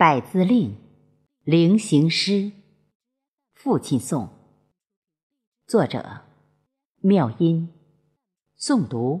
[0.00, 0.76] 百字令，
[1.44, 2.52] 临行诗，
[3.52, 4.30] 父亲颂。
[5.66, 6.22] 作者：
[7.02, 7.68] 妙音。
[8.58, 9.20] 诵读：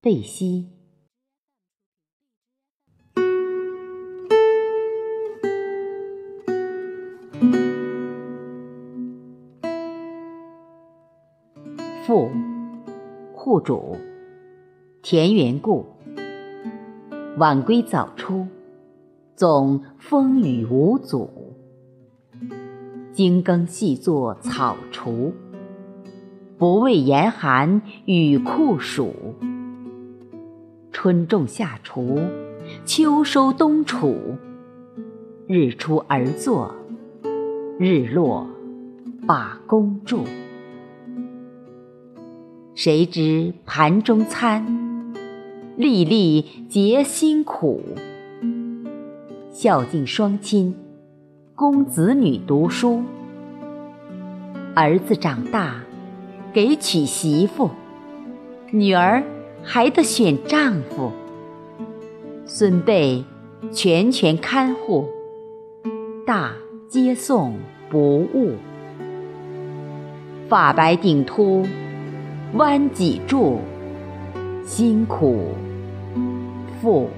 [0.00, 0.70] 贝西。
[12.06, 12.30] 父，
[13.34, 13.98] 户主，
[15.02, 15.84] 田园故。
[17.36, 18.48] 晚归早出，
[19.36, 21.52] 总风雨无阻。
[23.12, 25.30] 精耕细作草锄，
[26.56, 29.12] 不畏严寒与酷暑。
[30.90, 32.18] 春种夏锄，
[32.86, 34.16] 秋收冬储。
[35.46, 36.74] 日出而作，
[37.78, 38.46] 日落
[39.26, 40.24] 把弓住。
[42.74, 45.12] 谁知盘中餐？
[45.76, 47.82] 粒粒皆辛苦，
[49.58, 50.74] 孝敬双亲，
[51.54, 53.02] 供子女读书。
[54.74, 55.76] 儿子长大，
[56.52, 57.70] 给娶媳妇；
[58.70, 59.22] 女儿
[59.62, 61.10] 还得选丈夫。
[62.44, 63.24] 孙辈
[63.72, 65.08] 全权看护，
[66.26, 66.52] 大
[66.86, 67.54] 接送
[67.88, 68.56] 不误。
[70.50, 71.64] 发白顶秃，
[72.56, 73.60] 弯脊柱。
[74.66, 75.48] 辛苦，
[76.82, 77.08] 父。